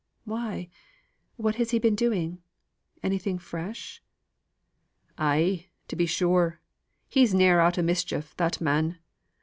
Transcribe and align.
"Why? 0.23 0.67
What 1.35 1.57
has 1.57 1.69
he 1.69 1.77
been 1.77 1.93
doing? 1.93 2.41
Anything 3.03 3.37
fresh?" 3.37 4.01
"Ay, 5.19 5.67
to 5.89 5.95
be 5.95 6.07
sure. 6.07 6.59
He's 7.07 7.35
ne'er 7.35 7.59
out 7.59 7.77
o' 7.77 7.83
mischief, 7.83 8.35
that 8.37 8.59
man. 8.59 8.97